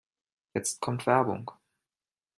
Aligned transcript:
Jetzt 0.55 0.81
kommt 0.81 1.05
Werbung. 1.05 1.51